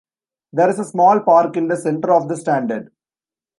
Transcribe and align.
There 0.51 0.67
is 0.67 0.79
a 0.79 0.83
small 0.83 1.19
park 1.19 1.55
in 1.57 1.67
the 1.67 1.77
centre 1.77 2.11
of 2.11 2.27
the 2.27 2.35
Standard. 2.35 2.91